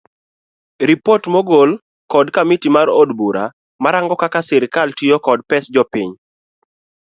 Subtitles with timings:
[0.89, 1.69] Ripot mogol
[2.13, 3.45] kod kamiti mar od bura
[3.83, 6.11] marango kaka sirikal tiyo kod pes jopiny